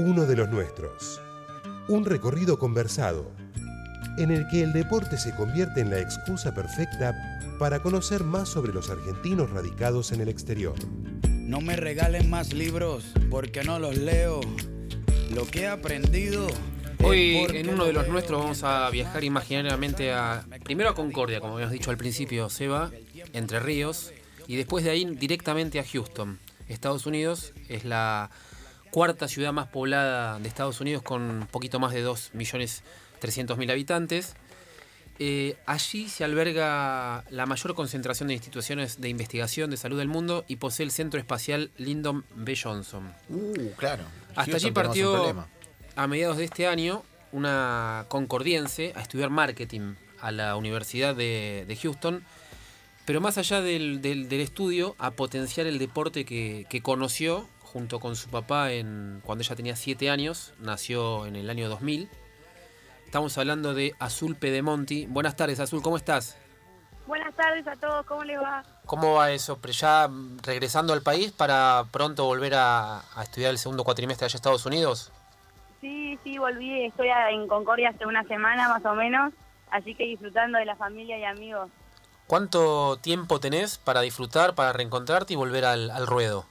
Uno 0.00 0.26
de 0.26 0.36
los 0.36 0.48
nuestros. 0.48 1.20
Un 1.88 2.04
recorrido 2.04 2.56
conversado 2.56 3.32
en 4.16 4.30
el 4.30 4.46
que 4.46 4.62
el 4.62 4.72
deporte 4.72 5.18
se 5.18 5.34
convierte 5.34 5.80
en 5.80 5.90
la 5.90 5.98
excusa 5.98 6.54
perfecta 6.54 7.40
para 7.58 7.82
conocer 7.82 8.22
más 8.22 8.48
sobre 8.48 8.72
los 8.72 8.90
argentinos 8.90 9.50
radicados 9.50 10.12
en 10.12 10.20
el 10.20 10.28
exterior. 10.28 10.76
No 11.28 11.60
me 11.60 11.74
regalen 11.74 12.30
más 12.30 12.52
libros 12.52 13.06
porque 13.28 13.64
no 13.64 13.80
los 13.80 13.96
leo. 13.98 14.40
Lo 15.34 15.48
que 15.48 15.62
he 15.62 15.66
aprendido. 15.66 16.46
Hoy 17.02 17.44
en 17.52 17.68
uno 17.68 17.84
de 17.84 17.92
lo 17.92 18.02
los 18.02 18.08
nuestros 18.08 18.40
vamos 18.40 18.62
a 18.62 18.88
viajar 18.90 19.24
imaginariamente 19.24 20.12
a 20.12 20.46
primero 20.62 20.90
a 20.90 20.94
Concordia, 20.94 21.40
como 21.40 21.54
habíamos 21.54 21.72
dicho 21.72 21.90
al 21.90 21.96
principio, 21.96 22.48
Seba, 22.50 22.92
Entre 23.32 23.58
Ríos, 23.58 24.12
y 24.46 24.54
después 24.54 24.84
de 24.84 24.90
ahí 24.90 25.04
directamente 25.16 25.80
a 25.80 25.84
Houston, 25.84 26.38
Estados 26.68 27.04
Unidos. 27.04 27.52
Es 27.68 27.84
la 27.84 28.30
cuarta 28.90 29.28
ciudad 29.28 29.52
más 29.52 29.68
poblada 29.68 30.38
de 30.38 30.48
Estados 30.48 30.80
Unidos 30.80 31.02
con 31.02 31.22
un 31.22 31.46
poquito 31.46 31.78
más 31.80 31.92
de 31.92 32.04
2.300.000 32.06 33.70
habitantes. 33.70 34.34
Eh, 35.20 35.56
allí 35.66 36.08
se 36.08 36.22
alberga 36.22 37.24
la 37.30 37.44
mayor 37.46 37.74
concentración 37.74 38.28
de 38.28 38.34
instituciones 38.34 39.00
de 39.00 39.08
investigación 39.08 39.68
de 39.70 39.76
salud 39.76 39.98
del 39.98 40.06
mundo 40.06 40.44
y 40.46 40.56
posee 40.56 40.84
el 40.84 40.92
centro 40.92 41.18
espacial 41.18 41.72
Lyndon 41.76 42.24
B. 42.36 42.56
Johnson. 42.60 43.12
Uh, 43.28 43.70
claro. 43.76 44.04
Hasta 44.36 44.52
Houston 44.52 44.54
allí 44.54 44.70
partió 44.70 45.46
a 45.96 46.06
mediados 46.06 46.36
de 46.36 46.44
este 46.44 46.68
año 46.68 47.02
una 47.32 48.04
concordiense 48.08 48.92
a 48.94 49.00
estudiar 49.00 49.30
marketing 49.30 49.94
a 50.20 50.30
la 50.30 50.54
Universidad 50.54 51.16
de, 51.16 51.64
de 51.66 51.76
Houston, 51.76 52.22
pero 53.04 53.20
más 53.20 53.38
allá 53.38 53.60
del, 53.60 54.00
del- 54.00 54.28
del 54.28 54.40
estudio, 54.40 54.94
a 54.98 55.10
potenciar 55.10 55.66
el 55.66 55.78
deporte 55.78 56.24
que, 56.24 56.64
que 56.70 56.80
conoció 56.80 57.48
junto 57.72 58.00
con 58.00 58.16
su 58.16 58.28
papá 58.30 58.72
en, 58.72 59.20
cuando 59.24 59.42
ella 59.42 59.54
tenía 59.54 59.76
7 59.76 60.10
años, 60.10 60.54
nació 60.58 61.26
en 61.26 61.36
el 61.36 61.50
año 61.50 61.68
2000. 61.68 62.08
Estamos 63.04 63.36
hablando 63.38 63.74
de 63.74 63.94
Azul 63.98 64.36
Pedemonti. 64.36 65.06
Buenas 65.06 65.36
tardes, 65.36 65.60
Azul, 65.60 65.82
¿cómo 65.82 65.96
estás? 65.96 66.36
Buenas 67.06 67.34
tardes 67.34 67.66
a 67.66 67.76
todos, 67.76 68.04
¿cómo 68.06 68.24
les 68.24 68.38
va? 68.38 68.64
¿Cómo 68.84 69.14
va 69.14 69.30
eso? 69.30 69.58
Ya 69.62 70.10
regresando 70.42 70.92
al 70.92 71.02
país 71.02 71.32
para 71.32 71.84
pronto 71.90 72.24
volver 72.24 72.54
a, 72.54 73.00
a 73.14 73.22
estudiar 73.22 73.50
el 73.50 73.58
segundo 73.58 73.84
cuatrimestre 73.84 74.26
allá 74.26 74.34
en 74.34 74.36
Estados 74.36 74.66
Unidos. 74.66 75.12
Sí, 75.80 76.18
sí, 76.24 76.38
volví, 76.38 76.86
estoy 76.86 77.08
en 77.30 77.48
Concordia 77.48 77.90
hace 77.90 78.04
una 78.04 78.24
semana 78.24 78.68
más 78.68 78.84
o 78.84 78.94
menos, 78.94 79.32
así 79.70 79.94
que 79.94 80.04
disfrutando 80.04 80.58
de 80.58 80.64
la 80.64 80.76
familia 80.76 81.18
y 81.18 81.24
amigos. 81.24 81.70
¿Cuánto 82.26 82.98
tiempo 82.98 83.40
tenés 83.40 83.78
para 83.78 84.00
disfrutar, 84.02 84.54
para 84.54 84.72
reencontrarte 84.72 85.32
y 85.32 85.36
volver 85.36 85.64
al, 85.64 85.90
al 85.90 86.06
ruedo? 86.06 86.44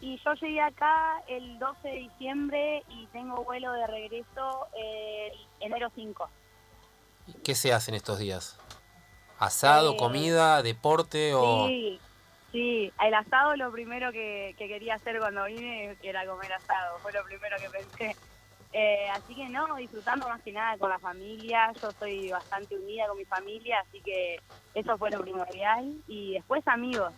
Y 0.00 0.18
yo 0.24 0.32
llegué 0.34 0.60
acá 0.62 1.22
el 1.28 1.58
12 1.58 1.88
de 1.88 1.94
diciembre 1.94 2.82
y 2.88 3.06
tengo 3.08 3.44
vuelo 3.44 3.72
de 3.72 3.86
regreso 3.86 4.66
el 4.74 5.32
enero 5.60 5.90
5. 5.94 6.30
¿Qué 7.44 7.54
se 7.54 7.72
hace 7.72 7.90
en 7.90 7.96
estos 7.96 8.18
días? 8.18 8.58
¿Asado, 9.38 9.92
Eh, 9.92 9.96
comida, 9.96 10.62
deporte 10.62 11.34
o...? 11.34 11.66
Sí, 11.66 12.00
sí, 12.50 12.92
el 13.02 13.14
asado 13.14 13.56
lo 13.56 13.70
primero 13.70 14.10
que, 14.10 14.54
que 14.58 14.68
quería 14.68 14.94
hacer 14.94 15.18
cuando 15.18 15.44
vine 15.44 15.96
era 16.02 16.26
comer 16.26 16.52
asado, 16.52 16.98
fue 16.98 17.12
lo 17.12 17.22
primero 17.24 17.56
que 17.58 17.70
pensé. 17.70 18.16
Eh, 18.72 19.08
así 19.12 19.34
que 19.34 19.48
no, 19.48 19.74
disfrutando 19.76 20.28
más 20.28 20.40
que 20.42 20.52
nada 20.52 20.78
con 20.78 20.90
la 20.90 20.98
familia, 20.98 21.72
yo 21.82 21.90
soy 21.98 22.30
bastante 22.30 22.76
unida 22.76 23.08
con 23.08 23.18
mi 23.18 23.24
familia, 23.24 23.80
así 23.86 24.00
que 24.00 24.40
eso 24.74 24.96
fue 24.96 25.10
lo 25.10 25.20
primordial. 25.20 25.96
Y 26.06 26.34
después 26.34 26.66
amigos, 26.68 27.12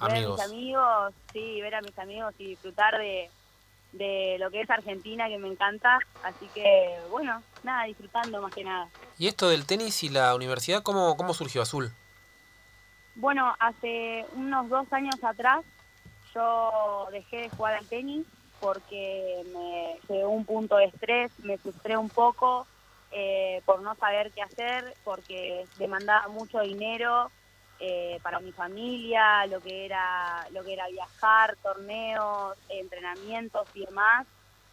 ver 0.00 0.24
a 0.24 0.28
mis 0.28 0.40
amigos, 0.40 1.14
sí, 1.32 1.60
ver 1.60 1.74
a 1.74 1.80
mis 1.80 1.98
amigos 1.98 2.34
y 2.38 2.48
disfrutar 2.48 2.98
de, 2.98 3.30
de 3.92 4.36
lo 4.38 4.50
que 4.50 4.60
es 4.60 4.70
Argentina, 4.70 5.28
que 5.28 5.38
me 5.38 5.48
encanta. 5.48 5.98
Así 6.22 6.46
que 6.54 6.98
bueno, 7.10 7.42
nada, 7.62 7.84
disfrutando 7.84 8.42
más 8.42 8.54
que 8.54 8.64
nada. 8.64 8.88
¿Y 9.18 9.28
esto 9.28 9.48
del 9.48 9.66
tenis 9.66 10.02
y 10.04 10.08
la 10.08 10.34
universidad, 10.34 10.82
cómo, 10.82 11.16
cómo 11.16 11.34
surgió 11.34 11.62
Azul? 11.62 11.90
Bueno, 13.14 13.54
hace 13.58 14.26
unos 14.34 14.68
dos 14.68 14.92
años 14.92 15.16
atrás 15.24 15.64
yo 16.34 17.08
dejé 17.10 17.42
de 17.42 17.48
jugar 17.48 17.74
al 17.74 17.86
tenis 17.86 18.26
porque 18.60 19.42
me 19.52 19.98
llegó 20.14 20.30
un 20.30 20.44
punto 20.44 20.76
de 20.76 20.86
estrés, 20.86 21.32
me 21.40 21.56
frustré 21.56 21.96
un 21.96 22.10
poco 22.10 22.66
eh, 23.10 23.62
por 23.64 23.80
no 23.80 23.94
saber 23.94 24.32
qué 24.32 24.42
hacer, 24.42 24.94
porque 25.04 25.66
demandaba 25.78 26.28
mucho 26.28 26.60
dinero 26.60 27.30
eh, 27.78 28.18
para 28.22 28.40
mi 28.40 28.52
familia, 28.52 29.46
lo 29.46 29.60
que 29.60 29.84
era 29.86 30.46
lo 30.50 30.64
que 30.64 30.72
era 30.74 30.88
viajar, 30.88 31.56
torneos, 31.62 32.56
entrenamientos 32.68 33.68
y 33.74 33.84
demás. 33.86 34.26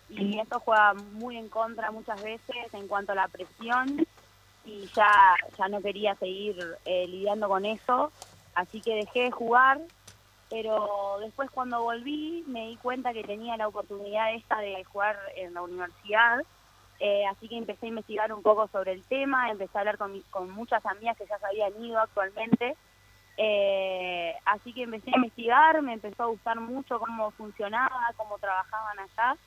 Y 0.09 0.39
eso 0.39 0.59
juega 0.59 0.93
muy 0.93 1.37
en 1.37 1.49
contra 1.49 1.91
muchas 1.91 2.21
veces 2.21 2.73
en 2.73 2.87
cuanto 2.87 3.13
a 3.13 3.15
la 3.15 3.27
presión. 3.29 4.05
Y 4.65 4.89
ya, 4.95 5.35
ya 5.57 5.67
no 5.67 5.81
quería 5.81 6.15
seguir 6.15 6.55
eh, 6.85 7.07
lidiando 7.07 7.49
con 7.49 7.65
eso, 7.65 8.13
así 8.55 8.81
que 8.81 8.95
dejé 8.95 9.23
de 9.23 9.31
jugar, 9.31 9.77
pero 10.49 11.17
después 11.19 11.49
cuando 11.51 11.81
volví 11.81 12.43
me 12.47 12.67
di 12.69 12.77
cuenta 12.77 13.11
que 13.13 13.23
tenía 13.23 13.57
la 13.57 13.67
oportunidad 13.67 14.33
esta 14.35 14.59
de 14.59 14.83
jugar 14.85 15.17
en 15.35 15.53
la 15.53 15.63
universidad, 15.63 16.39
eh, 16.99 17.25
así 17.25 17.49
que 17.49 17.57
empecé 17.57 17.87
a 17.87 17.89
investigar 17.89 18.31
un 18.33 18.41
poco 18.41 18.67
sobre 18.69 18.93
el 18.93 19.03
tema, 19.05 19.49
empecé 19.49 19.77
a 19.77 19.81
hablar 19.81 19.97
con, 19.97 20.13
mi- 20.13 20.23
con 20.29 20.49
muchas 20.51 20.85
amigas 20.85 21.17
que 21.17 21.25
ya 21.27 21.37
se 21.39 21.45
habían 21.45 21.83
ido 21.83 21.99
actualmente, 21.99 22.77
eh, 23.37 24.35
así 24.45 24.73
que 24.73 24.83
empecé 24.83 25.09
a 25.11 25.17
investigar, 25.17 25.81
me 25.81 25.93
empezó 25.93 26.23
a 26.23 26.27
gustar 26.27 26.59
mucho 26.59 26.99
cómo 26.99 27.31
funcionaba, 27.31 28.11
cómo 28.15 28.37
trabajaban 28.37 28.99
allá. 28.99 29.37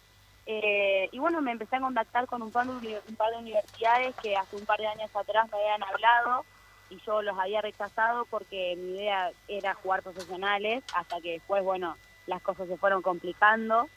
Eh, 0.46 1.08
y 1.10 1.18
bueno, 1.18 1.40
me 1.40 1.52
empecé 1.52 1.76
a 1.76 1.80
contactar 1.80 2.26
con 2.26 2.42
un 2.42 2.52
par, 2.52 2.66
de, 2.66 3.00
universidades 3.38 4.14
que 4.22 4.36
hace 4.36 4.56
un 4.56 4.64
par 4.64 4.78
de 4.78 4.86
años 4.86 5.14
atrás 5.14 5.50
me 5.50 5.58
habían 5.58 5.82
hablado 5.82 6.44
y 6.88 7.00
yo 7.04 7.20
los 7.20 7.36
había 7.36 7.60
rechazado 7.62 8.26
porque 8.26 8.76
mi 8.76 8.96
idea 8.96 9.32
era 9.48 9.74
jugar 9.74 10.02
profesionales, 10.02 10.84
hasta 10.94 11.20
que 11.20 11.32
después, 11.32 11.64
bueno, 11.64 11.96
las 12.28 12.40
cosas 12.42 12.68
se 12.68 12.76
fueron 12.76 13.02
complicando 13.02 13.88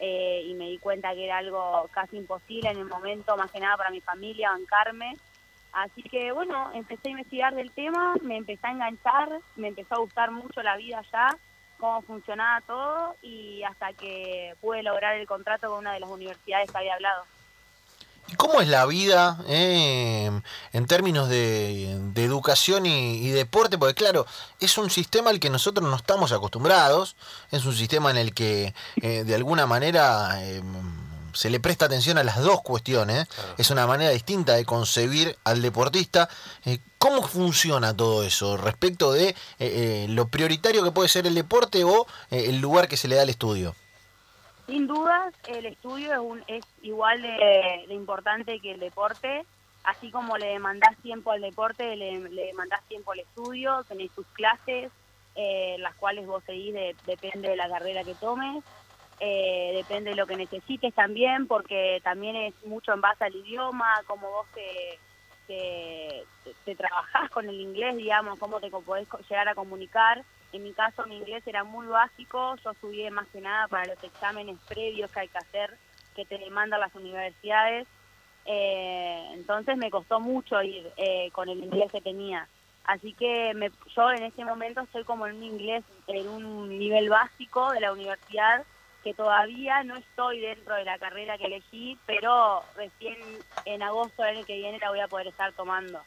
eh, 0.00 0.42
y 0.44 0.54
me 0.54 0.68
di 0.68 0.78
cuenta 0.78 1.14
que 1.14 1.24
era 1.24 1.38
algo 1.38 1.88
casi 1.92 2.16
imposible 2.16 2.70
en 2.70 2.78
el 2.78 2.86
momento, 2.86 3.36
más 3.36 3.52
que 3.52 3.60
nada 3.60 3.76
para 3.76 3.90
mi 3.90 4.00
familia, 4.00 4.50
bancarme. 4.50 5.16
Así 5.72 6.02
que 6.02 6.32
bueno, 6.32 6.70
empecé 6.74 7.08
a 7.08 7.12
investigar 7.12 7.54
del 7.54 7.70
tema, 7.70 8.14
me 8.22 8.36
empecé 8.36 8.66
a 8.66 8.72
enganchar, 8.72 9.28
me 9.56 9.68
empezó 9.68 9.94
a 9.94 9.98
gustar 9.98 10.30
mucho 10.30 10.62
la 10.62 10.76
vida 10.76 10.98
allá, 10.98 11.36
cómo 11.78 12.02
funcionaba 12.02 12.60
todo 12.60 13.16
y 13.22 13.62
hasta 13.62 13.92
que 13.94 14.54
pude 14.60 14.82
lograr 14.82 15.16
el 15.16 15.26
contrato 15.26 15.68
con 15.68 15.78
una 15.78 15.94
de 15.94 16.00
las 16.00 16.10
universidades 16.10 16.70
que 16.70 16.78
había 16.78 16.94
hablado. 16.94 17.24
¿Y 18.28 18.36
cómo 18.36 18.60
es 18.60 18.68
la 18.68 18.86
vida 18.86 19.38
eh, 19.48 20.30
en 20.72 20.86
términos 20.86 21.28
de, 21.28 21.92
educación 22.16 22.86
y, 22.86 23.16
y 23.16 23.30
deporte? 23.30 23.78
Porque 23.78 23.94
claro, 23.94 24.26
es 24.60 24.78
un 24.78 24.90
sistema 24.90 25.30
al 25.30 25.40
que 25.40 25.50
nosotros 25.50 25.88
no 25.88 25.96
estamos 25.96 26.32
acostumbrados, 26.32 27.16
es 27.50 27.64
un 27.64 27.74
sistema 27.74 28.10
en 28.10 28.16
el 28.16 28.32
que 28.32 28.74
eh, 28.96 29.24
de 29.24 29.34
alguna 29.34 29.66
manera 29.66 30.42
eh, 30.44 30.62
se 31.32 31.50
le 31.50 31.60
presta 31.60 31.86
atención 31.86 32.18
a 32.18 32.24
las 32.24 32.40
dos 32.42 32.60
cuestiones, 32.62 33.28
Claro. 33.28 33.54
es 33.58 33.70
una 33.70 33.86
manera 33.86 34.10
distinta 34.10 34.54
de 34.54 34.64
concebir 34.64 35.36
al 35.44 35.62
deportista. 35.62 36.28
Eh, 36.64 36.78
¿Cómo 36.98 37.22
funciona 37.22 37.96
todo 37.96 38.22
eso 38.24 38.56
respecto 38.56 39.12
de 39.12 39.28
eh, 39.30 39.34
eh, 39.58 40.06
lo 40.08 40.28
prioritario 40.28 40.84
que 40.84 40.92
puede 40.92 41.08
ser 41.08 41.26
el 41.26 41.34
deporte 41.34 41.84
o 41.84 42.06
eh, 42.30 42.44
el 42.48 42.60
lugar 42.60 42.88
que 42.88 42.96
se 42.96 43.08
le 43.08 43.16
da 43.16 43.22
al 43.22 43.30
estudio? 43.30 43.74
Sin 44.66 44.86
dudas, 44.86 45.34
el 45.48 45.66
estudio 45.66 46.12
es, 46.12 46.18
un, 46.20 46.44
es 46.46 46.64
igual 46.82 47.20
de, 47.20 47.84
de 47.88 47.94
importante 47.94 48.60
que 48.60 48.72
el 48.72 48.80
deporte. 48.80 49.44
Así 49.84 50.12
como 50.12 50.38
le 50.38 50.46
demandás 50.46 50.96
tiempo 51.02 51.32
al 51.32 51.40
deporte, 51.40 51.96
le, 51.96 52.20
le 52.30 52.46
demandás 52.46 52.80
tiempo 52.88 53.10
al 53.10 53.18
estudio, 53.18 53.84
tenés 53.88 54.12
tus 54.12 54.24
clases, 54.28 54.92
eh, 55.34 55.74
las 55.80 55.94
cuales 55.96 56.24
vos 56.26 56.44
seguís, 56.46 56.72
de- 56.72 56.94
depende 57.04 57.48
de 57.48 57.56
la 57.56 57.68
carrera 57.68 58.04
que 58.04 58.14
tomes, 58.14 58.62
eh, 59.24 59.70
depende 59.76 60.10
de 60.10 60.16
lo 60.16 60.26
que 60.26 60.34
necesites 60.34 60.92
también, 60.94 61.46
porque 61.46 62.00
también 62.02 62.34
es 62.34 62.54
mucho 62.64 62.92
en 62.92 63.00
base 63.00 63.22
al 63.22 63.36
idioma, 63.36 63.86
cómo 64.08 64.28
vos 64.28 64.48
te, 64.52 64.98
te, 66.64 66.74
trabajás 66.74 67.30
con 67.30 67.48
el 67.48 67.60
inglés, 67.60 67.96
digamos, 67.96 68.36
cómo 68.40 68.58
te 68.58 68.68
podés 68.68 69.06
llegar 69.30 69.48
a 69.48 69.54
comunicar. 69.54 70.24
En 70.52 70.64
mi 70.64 70.72
caso, 70.72 71.06
mi 71.06 71.18
inglés 71.18 71.46
era 71.46 71.62
muy 71.62 71.86
básico, 71.86 72.56
yo 72.64 72.72
estudié 72.72 73.12
más 73.12 73.28
que 73.28 73.40
nada 73.40 73.68
para 73.68 73.94
los 73.94 74.02
exámenes 74.02 74.58
previos 74.66 75.08
que 75.12 75.20
hay 75.20 75.28
que 75.28 75.38
hacer, 75.38 75.78
que 76.16 76.24
te 76.24 76.38
demandan 76.38 76.80
las 76.80 76.94
universidades. 76.96 77.86
Eh, 78.44 79.28
entonces 79.34 79.76
me 79.76 79.92
costó 79.92 80.18
mucho 80.18 80.60
ir 80.64 80.90
eh, 80.96 81.30
con 81.30 81.48
el 81.48 81.62
inglés 81.62 81.92
que 81.92 82.00
tenía. 82.00 82.48
Así 82.82 83.12
que 83.12 83.54
me, 83.54 83.70
yo 83.94 84.10
en 84.10 84.24
este 84.24 84.44
momento 84.44 84.80
estoy 84.80 85.04
como 85.04 85.28
en 85.28 85.36
un 85.36 85.44
inglés 85.44 85.84
en 86.08 86.28
un 86.28 86.76
nivel 86.76 87.08
básico 87.08 87.70
de 87.70 87.78
la 87.78 87.92
universidad 87.92 88.64
que 89.02 89.14
todavía 89.14 89.82
no 89.84 89.96
estoy 89.96 90.40
dentro 90.40 90.74
de 90.74 90.84
la 90.84 90.98
carrera 90.98 91.38
que 91.38 91.46
elegí, 91.46 91.98
pero 92.06 92.62
recién 92.76 93.16
en 93.64 93.82
agosto 93.82 94.22
del 94.22 94.36
año 94.36 94.46
que 94.46 94.56
viene 94.56 94.78
la 94.78 94.90
voy 94.90 95.00
a 95.00 95.08
poder 95.08 95.26
estar 95.26 95.52
tomando. 95.52 96.02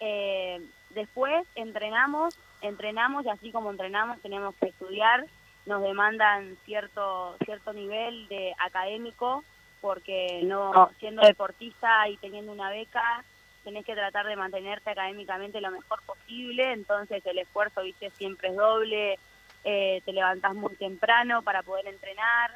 Eh, 0.00 0.60
después 0.90 1.46
entrenamos, 1.54 2.36
entrenamos 2.60 3.24
y 3.24 3.28
así 3.28 3.52
como 3.52 3.70
entrenamos 3.70 4.20
tenemos 4.20 4.54
que 4.56 4.68
estudiar, 4.68 5.24
nos 5.66 5.82
demandan 5.82 6.56
cierto 6.64 7.36
cierto 7.44 7.72
nivel 7.72 8.28
de 8.28 8.54
académico 8.58 9.44
porque 9.80 10.40
no 10.44 10.90
siendo 10.98 11.22
deportista 11.22 12.08
y 12.08 12.16
teniendo 12.18 12.52
una 12.52 12.70
beca 12.70 13.24
tenés 13.64 13.84
que 13.84 13.94
tratar 13.94 14.26
de 14.26 14.36
mantenerte 14.36 14.90
académicamente 14.90 15.60
lo 15.60 15.70
mejor 15.70 16.00
posible, 16.02 16.72
entonces 16.72 17.24
el 17.26 17.38
esfuerzo, 17.38 17.82
viste, 17.82 18.10
siempre 18.10 18.50
es 18.50 18.56
doble, 18.56 19.18
eh, 19.64 20.02
te 20.04 20.12
levantás 20.12 20.54
muy 20.54 20.74
temprano 20.76 21.42
para 21.42 21.62
poder 21.62 21.86
entrenar, 21.86 22.50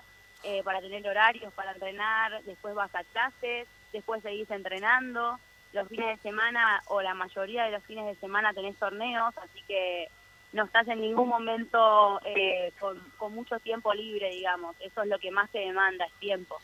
eh, 0.45 0.63
para 0.63 0.81
tener 0.81 1.07
horarios 1.09 1.53
para 1.55 1.73
entrenar, 1.73 2.43
después 2.45 2.75
vas 2.75 2.95
a 2.95 3.03
clases, 3.05 3.67
después 3.93 4.23
seguís 4.23 4.51
entrenando, 4.51 5.39
los 5.73 5.89
fines 5.89 6.17
de 6.17 6.23
semana 6.23 6.83
o 6.87 7.03
la 7.03 7.15
mayoría 7.15 7.65
de 7.65 7.73
los 7.73 7.85
fines 7.85 8.07
de 8.07 8.15
semana 8.17 8.55
tenés 8.55 8.77
torneos, 8.77 9.37
así 9.39 9.63
que 9.67 10.09
no 10.53 10.65
estás 10.65 10.89
en 10.89 11.01
ningún 11.01 11.29
momento 11.29 12.21
eh, 12.25 12.73
con, 12.79 12.99
con 13.19 13.35
mucho 13.35 13.59
tiempo 13.61 13.93
libre, 13.93 14.31
digamos, 14.31 14.77
eso 14.81 15.03
es 15.03 15.09
lo 15.09 15.19
que 15.19 15.31
más 15.31 15.51
te 15.51 15.59
demanda, 15.59 16.07
es 16.07 16.13
tiempo. 16.15 16.59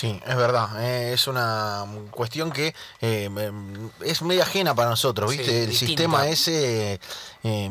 Sí, 0.00 0.18
es 0.26 0.34
verdad. 0.36 0.82
eh, 0.82 1.12
es 1.12 1.26
una 1.26 1.84
cuestión 2.10 2.50
que 2.52 2.74
eh, 3.02 3.24
em, 3.24 3.90
es 4.02 4.22
media 4.22 4.44
ajena 4.44 4.74
para 4.74 4.88
nosotros, 4.88 5.28
¿viste? 5.30 5.44
Sí, 5.44 5.50
el 5.58 5.66
distinta. 5.68 5.86
sistema 6.02 6.26
ese 6.28 6.98
eh, 7.44 7.70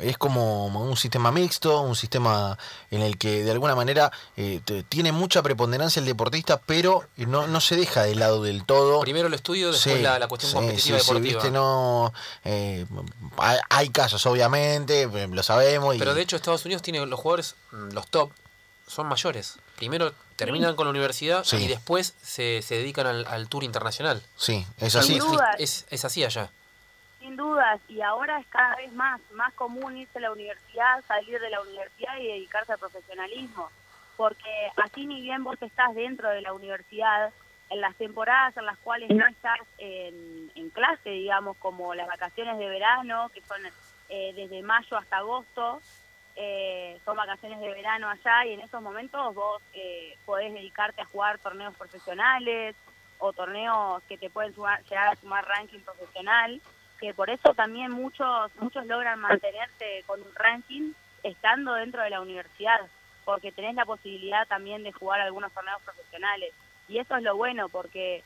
es 0.00 0.18
como 0.18 0.66
un 0.66 0.96
sistema 0.96 1.30
mixto, 1.30 1.80
un 1.82 1.94
sistema 1.94 2.58
en 2.90 3.02
el 3.02 3.16
que 3.16 3.44
de 3.44 3.50
alguna 3.52 3.76
manera 3.76 4.10
eh, 4.36 4.60
tiene 4.88 5.12
mucha 5.12 5.40
preponderancia 5.42 6.00
el 6.00 6.06
deportista, 6.06 6.60
pero 6.66 7.04
no, 7.16 7.46
no 7.46 7.60
se 7.60 7.76
deja 7.76 8.02
de 8.02 8.16
lado 8.16 8.42
del 8.42 8.64
todo. 8.64 9.00
Primero 9.00 9.28
el 9.28 9.34
estudio, 9.34 9.70
después 9.70 9.98
Sí, 9.98 10.02
la, 10.02 10.18
la 10.18 10.26
cuestión 10.26 10.50
sí, 10.50 10.56
competitiva 10.56 10.98
sí, 10.98 11.04
sí, 11.04 11.10
deportiva. 11.12 11.42
¿viste? 11.42 11.50
No, 11.52 12.12
hay, 13.36 13.58
hay 13.70 13.88
casos, 13.90 14.26
obviamente, 14.26 15.06
lo 15.30 15.42
sabemos. 15.44 15.94
y- 15.94 15.98
Pero 16.00 16.14
de 16.14 16.22
hecho 16.22 16.34
Estados 16.34 16.64
Unidos 16.64 16.82
tiene 16.82 17.04
los 17.06 17.20
jugadores, 17.20 17.54
mm, 17.70 17.92
los 17.92 18.08
top, 18.08 18.30
son 18.88 19.06
mayores. 19.06 19.58
Primero 19.76 20.12
terminan 20.36 20.74
con 20.76 20.86
la 20.86 20.90
universidad 20.90 21.44
Sí. 21.44 21.56
y 21.56 21.68
después 21.68 22.14
se, 22.22 22.62
se 22.62 22.76
dedican 22.76 23.06
al, 23.06 23.26
al 23.26 23.48
tour 23.48 23.64
internacional. 23.64 24.22
sí, 24.36 24.66
es 24.78 24.92
Sin 24.92 25.00
así. 25.00 25.18
duda. 25.18 25.52
Es, 25.58 25.86
es 25.90 26.04
así 26.04 26.24
allá. 26.24 26.50
Sin 27.20 27.36
dudas, 27.36 27.80
y 27.88 28.00
ahora 28.00 28.38
es 28.40 28.46
cada 28.46 28.76
vez 28.76 28.92
más, 28.92 29.20
más 29.34 29.52
común 29.54 29.96
irse 29.98 30.18
a 30.18 30.22
la 30.22 30.32
universidad, 30.32 31.04
salir 31.06 31.38
de 31.40 31.50
la 31.50 31.60
universidad 31.60 32.16
y 32.20 32.26
dedicarse 32.28 32.72
al 32.72 32.78
profesionalismo. 32.78 33.68
Porque 34.16 34.50
así 34.76 35.06
ni 35.06 35.20
bien 35.22 35.44
vos 35.44 35.56
estás 35.60 35.94
dentro 35.94 36.28
de 36.30 36.40
la 36.42 36.52
universidad, 36.52 37.32
en 37.70 37.80
las 37.80 37.94
temporadas 37.96 38.56
en 38.56 38.64
las 38.66 38.78
cuales 38.78 39.10
no 39.10 39.26
estás 39.26 39.58
en, 39.78 40.50
en 40.54 40.70
clase, 40.70 41.10
digamos, 41.10 41.56
como 41.58 41.94
las 41.94 42.06
vacaciones 42.08 42.56
de 42.58 42.66
verano, 42.68 43.30
que 43.34 43.42
son 43.42 43.60
eh, 44.08 44.32
desde 44.34 44.62
mayo 44.62 44.96
hasta 44.96 45.18
agosto, 45.18 45.82
eh, 46.38 46.98
son 47.04 47.16
vacaciones 47.16 47.60
de 47.60 47.68
verano 47.68 48.08
allá 48.08 48.46
y 48.46 48.52
en 48.52 48.60
esos 48.60 48.80
momentos 48.80 49.34
vos 49.34 49.60
eh, 49.74 50.16
podés 50.24 50.54
dedicarte 50.54 51.02
a 51.02 51.06
jugar 51.06 51.38
torneos 51.40 51.74
profesionales 51.76 52.76
o 53.18 53.32
torneos 53.32 54.02
que 54.04 54.16
te 54.16 54.30
pueden 54.30 54.54
sumar- 54.54 54.82
llegar 54.84 55.08
a 55.08 55.16
sumar 55.16 55.44
ranking 55.44 55.80
profesional 55.80 56.60
que 57.00 57.12
por 57.14 57.30
eso 57.30 57.54
también 57.54 57.92
muchos 57.92 58.54
muchos 58.56 58.86
logran 58.86 59.20
mantenerse 59.20 60.02
con 60.06 60.20
un 60.20 60.34
ranking 60.34 60.92
estando 61.22 61.74
dentro 61.74 62.02
de 62.02 62.10
la 62.10 62.20
universidad, 62.20 62.80
porque 63.24 63.52
tenés 63.52 63.74
la 63.74 63.84
posibilidad 63.84 64.46
también 64.46 64.82
de 64.82 64.92
jugar 64.92 65.20
algunos 65.20 65.52
torneos 65.52 65.82
profesionales. 65.82 66.52
Y 66.88 66.98
eso 66.98 67.16
es 67.16 67.22
lo 67.22 67.36
bueno, 67.36 67.68
porque 67.68 68.22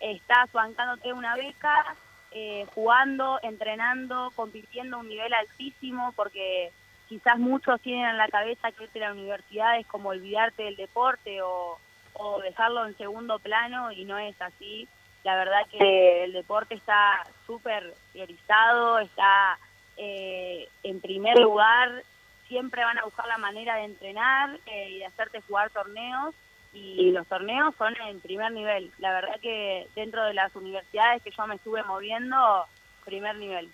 estás 0.00 0.50
bancándote 0.52 1.12
una 1.12 1.34
beca, 1.34 1.96
eh, 2.30 2.66
jugando, 2.74 3.38
entrenando, 3.42 4.30
compitiendo 4.36 4.96
a 4.96 5.00
un 5.00 5.08
nivel 5.08 5.32
altísimo, 5.34 6.12
porque 6.12 6.72
quizás 7.08 7.38
muchos 7.38 7.80
tienen 7.80 8.10
en 8.10 8.18
la 8.18 8.28
cabeza 8.28 8.72
que 8.72 8.84
irte 8.84 9.04
a 9.04 9.08
la 9.08 9.14
universidad 9.14 9.78
es 9.78 9.86
como 9.86 10.10
olvidarte 10.10 10.64
del 10.64 10.76
deporte 10.76 11.42
o, 11.42 11.78
o 12.14 12.40
dejarlo 12.40 12.86
en 12.86 12.96
segundo 12.96 13.38
plano 13.38 13.92
y 13.92 14.04
no 14.04 14.18
es 14.18 14.40
así 14.40 14.88
la 15.26 15.34
verdad 15.34 15.66
que 15.72 16.22
el 16.22 16.32
deporte 16.32 16.76
está 16.76 17.26
súper 17.48 17.94
priorizado, 18.12 19.00
está 19.00 19.58
eh, 19.96 20.68
en 20.84 21.00
primer 21.00 21.36
lugar, 21.40 22.04
siempre 22.46 22.84
van 22.84 22.96
a 22.98 23.04
buscar 23.04 23.26
la 23.26 23.36
manera 23.36 23.74
de 23.74 23.86
entrenar 23.86 24.56
eh, 24.66 24.90
y 24.90 24.98
de 25.00 25.06
hacerte 25.06 25.42
jugar 25.48 25.70
torneos 25.70 26.32
y 26.72 27.10
los 27.10 27.26
torneos 27.26 27.74
son 27.76 27.96
en 28.08 28.20
primer 28.20 28.52
nivel. 28.52 28.92
La 28.98 29.12
verdad 29.14 29.40
que 29.40 29.88
dentro 29.96 30.24
de 30.26 30.34
las 30.34 30.54
universidades 30.54 31.24
que 31.24 31.32
yo 31.32 31.44
me 31.48 31.56
estuve 31.56 31.82
moviendo, 31.82 32.64
primer 33.04 33.34
nivel. 33.34 33.68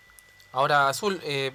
Ahora, 0.53 0.89
Azul, 0.89 1.21
eh, 1.23 1.53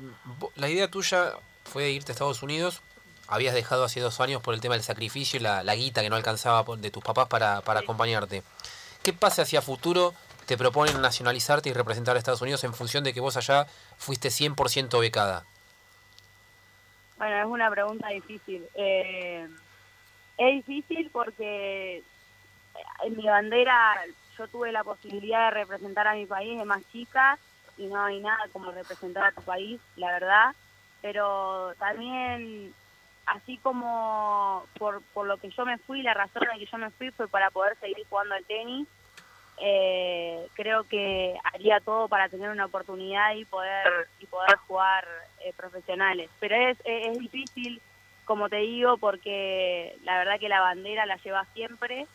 la 0.58 0.70
idea 0.70 0.92
tuya 0.92 1.32
fue 1.68 1.92
irte 1.92 2.12
a 2.12 2.14
Estados 2.14 2.42
Unidos. 2.42 2.82
Habías 3.28 3.54
dejado 3.54 3.84
hace 3.84 4.00
dos 4.00 4.20
años 4.22 4.42
por 4.42 4.54
el 4.54 4.62
tema 4.62 4.76
del 4.76 4.84
sacrificio 4.84 5.40
y 5.40 5.44
la, 5.44 5.64
la 5.64 5.76
guita 5.76 6.02
que 6.02 6.10
no 6.10 6.16
alcanzaba 6.16 6.64
de 6.78 6.92
tus 6.92 7.04
papás 7.04 7.28
para, 7.28 7.62
para 7.62 7.82
acompañarte. 7.82 8.42
¿Qué 9.04 9.14
pasa 9.14 9.42
hacia 9.42 9.62
futuro? 9.62 10.14
Te 10.46 10.58
proponen 10.58 11.02
nacionalizarte 11.02 11.70
y 11.70 11.74
representar 11.74 12.16
a 12.16 12.20
Estados 12.20 12.42
Unidos 12.42 12.64
en 12.64 12.74
función 12.74 13.04
de 13.04 13.14
que 13.14 13.20
vos 13.20 13.36
allá 13.36 13.68
fuiste 13.98 14.30
100% 14.30 15.00
becada. 15.00 15.46
Bueno, 17.18 17.38
es 17.40 17.46
una 17.46 17.70
pregunta 17.70 18.08
difícil. 18.10 18.66
Eh, 18.76 19.48
es 20.38 20.66
difícil 20.66 21.10
porque 21.12 22.04
en 23.04 23.18
mi 23.18 23.26
bandera 23.26 23.96
yo 24.38 24.48
tuve 24.48 24.72
la 24.72 24.84
posibilidad 24.84 25.46
de 25.46 25.60
representar 25.60 26.08
a 26.08 26.14
mi 26.14 26.26
país 26.26 26.58
de 26.58 26.66
más 26.66 26.82
chica 26.92 27.38
y 27.78 27.88
no 27.88 28.04
hay 28.04 28.20
nada 28.20 28.46
como 28.54 28.72
representar 28.72 29.26
a 29.26 29.32
tu 29.32 29.42
país, 29.42 29.82
la 29.96 30.12
verdad. 30.12 30.56
Pero 31.08 31.74
también, 31.80 32.74
así 33.28 33.58
como 33.60 34.66
por, 34.78 35.02
por 35.14 35.26
lo 35.26 35.38
que 35.38 35.50
yo 35.52 35.66
me 35.66 35.78
fui, 35.78 36.02
la 36.02 36.14
razón 36.14 36.44
de 36.52 36.60
que 36.60 36.70
yo 36.70 36.78
me 36.78 36.90
fui 36.90 37.12
fue 37.12 37.30
para 37.30 37.50
poder 37.50 37.78
seguir 37.80 38.06
jugando 38.10 38.36
al 38.36 38.44
tenis. 38.44 38.86
Eh, 39.62 40.46
creo 40.56 40.84
que 40.84 41.34
haría 41.46 41.80
todo 41.80 42.10
para 42.10 42.28
tener 42.28 42.50
una 42.50 42.66
oportunidad 42.66 43.36
y 43.36 43.46
poder 43.46 44.10
y 44.20 44.26
poder 44.26 44.58
jugar 44.68 45.08
eh, 45.46 45.54
profesionales. 45.56 46.30
Pero 46.42 46.56
es, 46.58 46.78
es, 46.84 47.08
es 47.08 47.20
difícil, 47.20 47.82
como 48.26 48.50
te 48.50 48.58
digo, 48.58 48.98
porque 48.98 49.98
la 50.04 50.18
verdad 50.18 50.42
que 50.42 50.50
la 50.50 50.60
bandera 50.60 51.06
la 51.06 51.16
llevas 51.24 51.48
siempre 51.54 52.06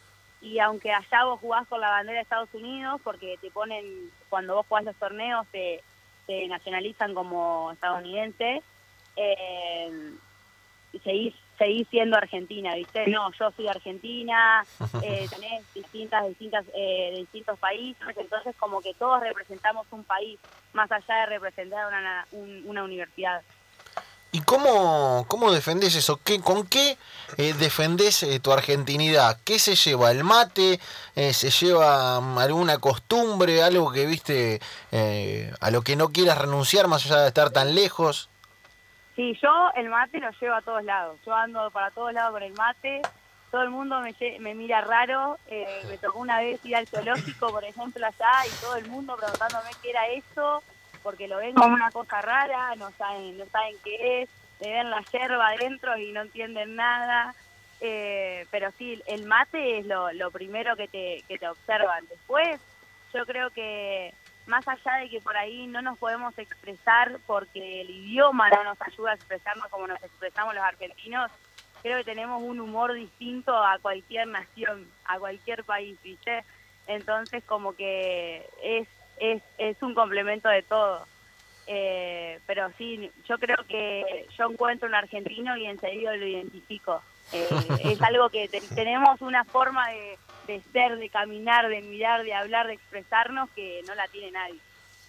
y 0.42 0.58
aunque 0.58 0.92
allá 0.92 1.24
vos 1.24 1.40
jugás 1.40 1.66
con 1.66 1.80
la 1.80 1.88
bandera 1.88 2.18
de 2.18 2.24
Estados 2.24 2.52
Unidos, 2.52 3.00
porque 3.02 3.38
te 3.40 3.50
ponen, 3.50 4.10
cuando 4.28 4.56
vos 4.56 4.66
jugás 4.68 4.84
los 4.84 4.96
torneos, 4.96 5.46
te, 5.50 5.80
te 6.26 6.46
nacionalizan 6.48 7.14
como 7.14 7.72
estadounidense, 7.72 8.62
eh, 9.16 10.12
seguís, 11.04 11.34
seguís 11.58 11.88
siendo 11.88 12.16
argentina, 12.16 12.74
¿viste? 12.74 13.06
No, 13.08 13.30
yo 13.38 13.50
soy 13.56 13.68
argentina, 13.68 14.66
eh, 15.02 15.26
tenés 15.30 15.64
distintas, 15.74 16.26
distintas, 16.28 16.64
eh, 16.74 17.10
de 17.12 17.18
distintos 17.18 17.58
países, 17.58 18.06
entonces 18.16 18.54
como 18.58 18.80
que 18.80 18.94
todos 18.94 19.20
representamos 19.20 19.86
un 19.90 20.04
país, 20.04 20.38
más 20.72 20.90
allá 20.90 21.14
de 21.20 21.26
representar 21.26 21.86
una, 21.86 22.26
un- 22.32 22.62
una 22.66 22.84
universidad. 22.84 23.42
¿Y 24.34 24.40
cómo, 24.40 25.26
cómo 25.28 25.52
defendés 25.52 25.94
eso? 25.94 26.18
¿Qué, 26.24 26.40
¿Con 26.40 26.66
qué 26.66 26.96
eh, 27.36 27.52
defendés 27.52 28.22
eh, 28.22 28.40
tu 28.40 28.50
argentinidad? 28.50 29.38
¿Qué 29.44 29.58
se 29.58 29.76
lleva? 29.76 30.10
¿El 30.10 30.24
mate? 30.24 30.80
Eh, 31.14 31.34
¿Se 31.34 31.50
lleva 31.50 32.18
mm, 32.18 32.38
alguna 32.38 32.78
costumbre? 32.78 33.62
¿Algo 33.62 33.92
que 33.92 34.06
viste 34.06 34.58
eh, 34.90 35.52
a 35.60 35.70
lo 35.70 35.82
que 35.82 35.96
no 35.96 36.08
quieras 36.08 36.38
renunciar 36.38 36.88
más 36.88 37.04
allá 37.04 37.20
de 37.20 37.28
estar 37.28 37.50
tan 37.50 37.74
lejos? 37.74 38.30
Sí, 39.14 39.38
yo 39.42 39.70
el 39.74 39.88
mate 39.88 40.20
lo 40.20 40.30
llevo 40.30 40.54
a 40.54 40.62
todos 40.62 40.84
lados. 40.84 41.20
Yo 41.24 41.34
ando 41.34 41.70
para 41.70 41.90
todos 41.90 42.12
lados 42.12 42.32
con 42.32 42.42
el 42.42 42.54
mate. 42.54 43.02
Todo 43.50 43.62
el 43.62 43.70
mundo 43.70 44.00
me, 44.00 44.54
mira 44.54 44.80
raro. 44.80 45.38
Eh, 45.48 45.82
me 45.88 45.98
tocó 45.98 46.20
una 46.20 46.40
vez 46.40 46.64
ir 46.64 46.74
al 46.74 46.86
zoológico, 46.86 47.50
por 47.50 47.64
ejemplo, 47.64 48.06
allá, 48.06 48.46
y 48.46 48.60
todo 48.62 48.76
el 48.76 48.86
mundo 48.88 49.14
preguntándome 49.16 49.70
qué 49.82 49.90
era 49.90 50.06
eso, 50.06 50.62
porque 51.02 51.28
lo 51.28 51.36
ven 51.36 51.54
como 51.54 51.74
una 51.74 51.90
cosa 51.90 52.22
rara, 52.22 52.74
no 52.76 52.90
saben, 52.92 53.36
no 53.36 53.44
saben 53.46 53.76
qué 53.84 54.22
es, 54.22 54.30
le 54.60 54.72
ven 54.72 54.88
la 54.88 55.02
yerba 55.12 55.48
adentro 55.48 55.98
y 55.98 56.12
no 56.12 56.22
entienden 56.22 56.76
nada. 56.76 57.34
Eh, 57.82 58.46
pero 58.50 58.70
sí, 58.78 59.02
el 59.06 59.26
mate 59.26 59.80
es 59.80 59.86
lo, 59.86 60.10
lo 60.12 60.30
primero 60.30 60.74
que 60.76 60.88
te, 60.88 61.22
que 61.28 61.36
te 61.36 61.48
observan. 61.48 62.06
Después, 62.08 62.58
yo 63.12 63.26
creo 63.26 63.50
que 63.50 64.14
más 64.46 64.66
allá 64.66 64.96
de 64.96 65.08
que 65.08 65.20
por 65.20 65.36
ahí 65.36 65.66
no 65.66 65.82
nos 65.82 65.98
podemos 65.98 66.36
expresar 66.38 67.18
porque 67.26 67.82
el 67.82 67.90
idioma 67.90 68.50
no 68.50 68.64
nos 68.64 68.82
ayuda 68.82 69.12
a 69.12 69.14
expresarnos 69.14 69.68
como 69.68 69.86
nos 69.86 70.02
expresamos 70.02 70.54
los 70.54 70.64
argentinos, 70.64 71.30
creo 71.82 71.98
que 71.98 72.04
tenemos 72.04 72.42
un 72.42 72.60
humor 72.60 72.92
distinto 72.94 73.56
a 73.56 73.78
cualquier 73.78 74.28
nación, 74.28 74.88
a 75.04 75.18
cualquier 75.18 75.64
país, 75.64 76.00
¿viste? 76.02 76.44
Entonces 76.86 77.44
como 77.44 77.74
que 77.74 78.48
es, 78.62 78.88
es, 79.18 79.42
es 79.58 79.82
un 79.82 79.94
complemento 79.94 80.48
de 80.48 80.62
todo. 80.62 81.06
Eh, 81.66 82.40
pero 82.46 82.70
sí, 82.76 83.10
yo 83.28 83.38
creo 83.38 83.58
que 83.68 84.26
yo 84.36 84.50
encuentro 84.50 84.88
un 84.88 84.94
argentino 84.94 85.56
y 85.56 85.66
enseguida 85.66 86.16
lo 86.16 86.26
identifico. 86.26 87.02
Eh, 87.32 87.48
es 87.84 88.02
algo 88.02 88.28
que 88.30 88.48
te- 88.48 88.60
tenemos 88.74 89.20
una 89.20 89.44
forma 89.44 89.86
de 90.46 90.60
ser, 90.72 90.96
de 90.98 91.08
caminar, 91.08 91.68
de 91.68 91.80
mirar, 91.82 92.24
de 92.24 92.34
hablar, 92.34 92.66
de 92.66 92.74
expresarnos 92.74 93.48
que 93.50 93.80
no 93.86 93.94
la 93.94 94.06
tiene 94.08 94.32
nadie. 94.32 94.58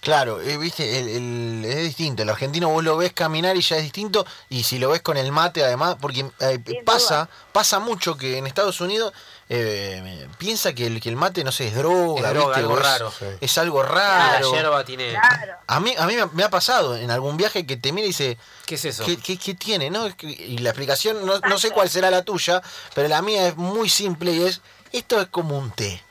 Claro, 0.03 0.41
eh, 0.41 0.57
viste, 0.57 0.99
el, 0.99 1.07
el- 1.07 1.65
es 1.65 1.77
distinto. 1.83 2.23
El 2.23 2.29
argentino 2.29 2.67
vos 2.69 2.83
lo 2.83 2.97
ves 2.97 3.13
caminar 3.13 3.55
y 3.55 3.61
ya 3.61 3.77
es 3.77 3.83
distinto. 3.83 4.25
Y 4.49 4.63
si 4.63 4.77
lo 4.77 4.89
ves 4.89 5.01
con 5.01 5.15
el 5.17 5.31
mate, 5.31 5.63
además, 5.63 5.95
porque 5.99 6.25
eh, 6.41 6.59
pasa, 6.85 7.29
pasa 7.53 7.79
mucho 7.79 8.17
que 8.17 8.37
en 8.37 8.45
Estados 8.45 8.81
Unidos 8.81 9.13
eh, 9.47 10.27
piensa 10.37 10.73
que 10.73 10.87
el, 10.87 10.99
que 10.99 11.07
el 11.09 11.15
mate, 11.15 11.43
no 11.45 11.51
sé, 11.53 11.67
es 11.69 11.75
droga, 11.75 12.27
Es 12.29 12.33
droga, 12.33 12.57
algo 12.57 12.77
es, 12.77 12.83
raro. 12.83 13.13
es 13.39 13.57
algo 13.57 13.81
La 13.83 13.89
raro. 13.89 14.51
yerba 14.53 14.83
tiene. 14.83 15.11
Claro. 15.11 15.53
A 15.67 15.79
mí, 15.79 15.95
a 15.97 16.05
mí 16.05 16.15
me- 16.15 16.25
me 16.33 16.43
ha 16.43 16.49
pasado 16.49 16.97
en 16.97 17.09
algún 17.09 17.37
viaje 17.37 17.65
que 17.65 17.77
te 17.77 17.93
mira 17.93 18.05
y 18.05 18.09
dice, 18.09 18.37
¿Qué 18.65 18.75
es 18.75 18.83
eso? 18.85 19.05
¿qué, 19.05 19.15
qué- 19.17 19.37
qué 19.37 19.53
tiene? 19.53 19.89
¿no? 19.89 20.05
Es 20.05 20.15
que- 20.15 20.27
Y 20.27 20.57
la 20.57 20.71
explicación, 20.71 21.25
no, 21.25 21.39
no 21.39 21.57
sé 21.57 21.71
cuál 21.71 21.89
será 21.89 22.11
la 22.11 22.23
tuya, 22.23 22.61
pero 22.93 23.07
la 23.07 23.21
mía 23.21 23.47
es 23.47 23.55
muy 23.55 23.87
simple 23.87 24.31
y 24.33 24.43
es, 24.43 24.59
esto 24.91 25.21
es 25.21 25.27
como 25.27 25.57
un 25.57 25.71
té. 25.71 26.03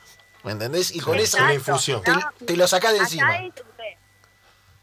¿Me 0.43 0.51
entendés? 0.51 0.93
Y 0.93 0.99
con 0.99 1.17
Exacto. 1.17 1.53
infusión. 1.53 2.01
te, 2.03 2.11
No, 2.11 2.19
te 2.45 2.57
lo 2.57 2.67
sacás 2.67 2.91
de 2.91 2.97
Acá 2.97 3.05
encima. 3.05 3.37
es 3.37 3.53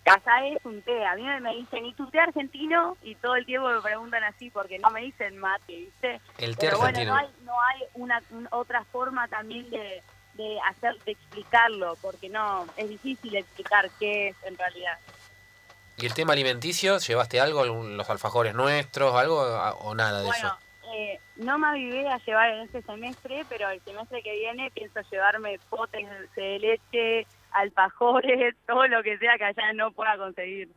Acá 0.07 0.47
es 0.47 0.59
un 0.65 0.83
té. 0.83 1.05
A 1.07 1.15
mí 1.15 1.23
me, 1.41 1.55
dicen, 1.57 1.85
¿y 1.87 1.95
tu 1.95 2.09
té 2.11 2.19
argentino? 2.21 2.97
Y 3.03 3.15
todo 3.17 3.37
el 3.37 3.47
tiempo 3.47 3.69
me 3.69 3.81
preguntan 3.81 4.25
así 4.25 4.51
porque 4.51 4.79
no 4.79 4.91
me 4.91 5.03
dicen 5.03 5.39
mate, 5.39 5.77
¿viste? 5.77 6.21
El 6.39 6.57
té 6.57 6.67
Pero 6.67 6.79
bueno, 6.79 6.99
argentino. 6.99 7.13
no 7.15 7.19
hay, 7.19 7.29
no 7.45 7.53
hay 7.63 7.81
una, 7.95 8.23
un- 8.31 8.49
otra 8.51 8.85
forma 8.87 9.29
también 9.29 9.69
de, 9.71 10.03
de 10.35 10.59
hacer 10.69 10.97
de 11.05 11.13
explicarlo, 11.13 11.97
porque 12.03 12.29
no, 12.29 12.67
es 12.77 12.89
difícil 12.89 13.37
explicar 13.37 13.89
qué 13.99 14.29
es 14.29 14.37
en 14.45 14.57
realidad. 14.57 14.99
¿Y 15.99 16.07
el 16.07 16.15
tema 16.15 16.33
alimenticio? 16.33 16.99
¿Llevaste 16.99 17.41
algo? 17.41 17.65
¿Los 17.67 18.09
alfajores 18.09 18.55
nuestros? 18.55 19.15
¿Algo? 19.15 19.39
¿O 19.83 19.95
nada 19.95 20.21
de 20.23 20.27
Bueno, 20.27 20.49
eso? 20.49 20.59
eh, 20.95 21.21
no 21.37 21.59
me 21.59 21.69
avivé 21.69 22.09
a 22.09 22.17
llevar 22.19 22.51
en 22.51 22.61
este 22.63 22.81
semestre, 22.83 23.45
pero 23.51 23.69
el 23.69 23.81
semestre 23.83 24.23
que 24.23 24.33
viene 24.35 24.71
pienso 24.71 24.99
llevarme 25.11 25.59
potes 25.69 26.07
de 26.35 26.59
leche, 26.59 27.27
alfajores, 27.53 28.55
todo 28.67 28.87
lo 28.89 29.03
que 29.03 29.19
sea 29.19 29.37
que 29.39 29.45
allá 29.45 29.73
no 29.75 29.93
pueda 29.93 30.17
conseguir. 30.17 30.69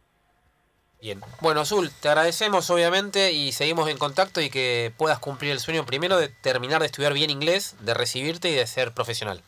Bien. 1.01 1.20
Bueno, 1.42 1.62
Azul, 1.62 1.89
te 2.01 2.08
agradecemos 2.08 2.70
obviamente 2.70 3.34
y 3.34 3.51
seguimos 3.51 3.89
en 3.89 3.98
contacto 3.98 4.39
y 4.39 4.50
que 4.50 4.94
puedas 4.98 5.20
cumplir 5.20 5.51
el 5.51 5.60
sueño 5.60 5.86
primero 5.86 6.18
de 6.18 6.30
terminar 6.30 6.80
de 6.80 6.86
estudiar 6.86 7.12
bien 7.13 7.30
inglés, 7.30 7.75
de 7.82 7.94
recibirte 7.94 8.50
y 8.50 8.56
de 8.56 8.65
ser 8.65 8.94
profesional. 8.94 9.42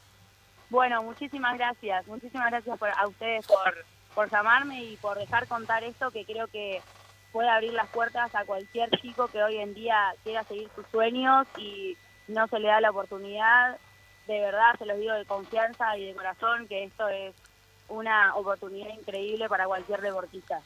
Bueno, 0.70 1.02
muchísimas 1.04 1.58
gracias, 1.58 2.06
muchísimas 2.08 2.50
gracias 2.50 2.78
por- 2.78 2.90
a 2.90 3.08
ustedes 3.08 3.48
por, 3.48 3.86
por 4.14 4.30
llamarme 4.30 4.84
y 4.84 4.98
por 4.98 5.18
dejar 5.18 5.48
contar 5.48 5.84
esto 5.86 6.12
que 6.12 6.26
creo 6.26 6.48
que 6.48 6.82
puede 7.32 7.48
abrir 7.50 7.72
las 7.74 7.88
puertas 7.88 8.36
a 8.36 8.44
cualquier 8.44 8.90
chico 9.00 9.28
que 9.28 9.42
hoy 9.42 9.58
en 9.58 9.74
día 9.74 10.14
quiera 10.26 10.44
seguir 10.44 10.70
sus 10.76 10.86
sueños 10.88 11.48
y 11.58 11.96
no 12.28 12.48
se 12.48 12.60
le 12.60 12.68
da 12.68 12.82
la 12.82 12.90
oportunidad. 12.90 13.78
De 14.28 14.40
verdad, 14.40 14.76
se 14.78 14.86
los 14.86 14.98
digo 14.98 15.14
de 15.14 15.26
confianza 15.26 15.98
y 15.98 16.08
de 16.08 16.14
corazón 16.14 16.68
que 16.68 16.84
esto 16.86 17.08
es 17.08 17.34
una 17.88 18.36
oportunidad 18.36 18.90
increíble 18.90 19.48
para 19.48 19.66
cualquier 19.68 20.02
deportista. 20.02 20.62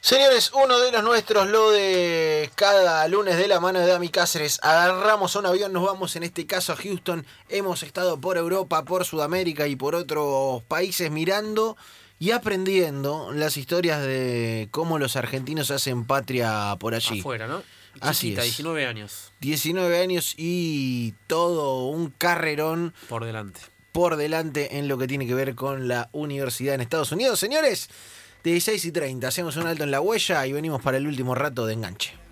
Señores, 0.00 0.52
uno 0.52 0.80
de 0.80 0.92
los 0.92 1.02
nuestros, 1.02 1.48
lo 1.48 1.70
de 1.70 2.50
cada 2.56 3.08
lunes 3.08 3.38
de 3.38 3.48
la 3.48 3.58
mano 3.58 3.78
de 3.78 3.86
Dami 3.86 4.10
Cáceres. 4.10 4.60
Agarramos 4.62 5.34
un 5.34 5.46
avión, 5.46 5.72
nos 5.72 5.82
vamos 5.82 6.14
en 6.16 6.24
este 6.24 6.46
caso 6.46 6.74
a 6.74 6.76
Houston. 6.76 7.24
Hemos 7.48 7.82
estado 7.82 8.20
por 8.20 8.36
Europa, 8.36 8.84
por 8.84 9.06
Sudamérica 9.06 9.66
y 9.66 9.76
por 9.76 9.94
otros 9.94 10.62
países 10.64 11.10
mirando 11.10 11.78
y 12.18 12.32
aprendiendo 12.32 13.32
las 13.32 13.56
historias 13.56 14.02
de 14.02 14.68
cómo 14.70 14.98
los 14.98 15.16
argentinos 15.16 15.70
hacen 15.70 16.04
patria 16.04 16.76
por 16.78 16.94
allí. 16.94 17.20
Afuera, 17.20 17.46
¿no? 17.46 17.62
Así 18.00 18.28
Chiquita, 18.28 18.42
es. 18.42 18.56
19 18.56 18.86
años 18.86 19.32
19 19.40 19.98
años 19.98 20.34
y 20.36 21.14
todo 21.26 21.86
un 21.86 22.10
carrerón 22.10 22.94
por 23.08 23.24
delante. 23.24 23.60
por 23.92 24.16
delante 24.16 24.78
en 24.78 24.88
lo 24.88 24.98
que 24.98 25.06
tiene 25.06 25.26
que 25.26 25.34
ver 25.34 25.54
con 25.54 25.88
la 25.88 26.08
universidad 26.12 26.74
en 26.74 26.80
Estados 26.80 27.12
Unidos. 27.12 27.38
Señores, 27.38 27.88
16 28.42 28.84
y 28.84 28.92
30, 28.92 29.28
hacemos 29.28 29.56
un 29.56 29.66
alto 29.66 29.84
en 29.84 29.90
la 29.90 30.00
huella 30.00 30.46
y 30.46 30.52
venimos 30.52 30.82
para 30.82 30.96
el 30.96 31.06
último 31.06 31.34
rato 31.34 31.66
de 31.66 31.74
enganche. 31.74 32.23